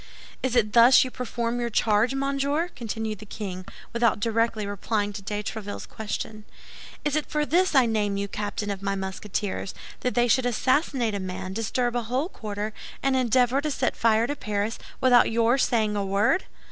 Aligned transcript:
"Is 0.41 0.55
it 0.55 0.73
thus 0.73 1.03
you 1.03 1.11
perform 1.11 1.59
your 1.59 1.69
charge, 1.69 2.15
monsieur?" 2.15 2.69
continued 2.75 3.19
the 3.19 3.25
king, 3.27 3.67
without 3.93 4.19
directly 4.19 4.65
replying 4.65 5.13
to 5.13 5.21
de 5.21 5.43
Tréville's 5.43 5.85
question. 5.85 6.43
"Is 7.05 7.15
it 7.15 7.27
for 7.27 7.45
this 7.45 7.75
I 7.75 7.85
name 7.85 8.17
you 8.17 8.27
captain 8.27 8.71
of 8.71 8.81
my 8.81 8.95
Musketeers, 8.95 9.75
that 9.99 10.15
they 10.15 10.27
should 10.27 10.47
assassinate 10.47 11.13
a 11.13 11.19
man, 11.19 11.53
disturb 11.53 11.95
a 11.95 12.01
whole 12.01 12.29
quarter, 12.29 12.73
and 13.03 13.15
endeavor 13.15 13.61
to 13.61 13.69
set 13.69 13.95
fire 13.95 14.25
to 14.25 14.35
Paris, 14.35 14.79
without 15.01 15.29
your 15.29 15.59
saying 15.59 15.95
a 15.95 16.03
word? 16.03 16.45